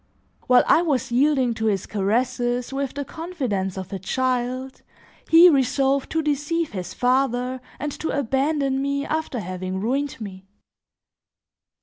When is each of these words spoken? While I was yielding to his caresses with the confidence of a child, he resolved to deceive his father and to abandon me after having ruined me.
While 0.47 0.63
I 0.65 0.81
was 0.81 1.11
yielding 1.11 1.53
to 1.53 1.65
his 1.67 1.85
caresses 1.85 2.73
with 2.73 2.95
the 2.95 3.05
confidence 3.05 3.77
of 3.77 3.93
a 3.93 3.99
child, 3.99 4.81
he 5.29 5.47
resolved 5.47 6.09
to 6.13 6.23
deceive 6.23 6.71
his 6.71 6.95
father 6.95 7.61
and 7.77 7.91
to 7.99 8.09
abandon 8.09 8.81
me 8.81 9.05
after 9.05 9.39
having 9.39 9.79
ruined 9.79 10.19
me. 10.19 10.47